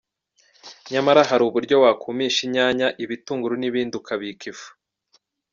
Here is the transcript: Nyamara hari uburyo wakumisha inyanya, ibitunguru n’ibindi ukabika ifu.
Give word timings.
Nyamara 0.91 1.21
hari 1.29 1.43
uburyo 1.47 1.75
wakumisha 1.83 2.39
inyanya, 2.47 2.87
ibitunguru 3.03 3.55
n’ibindi 3.57 3.93
ukabika 3.99 4.43
ifu. 4.51 4.69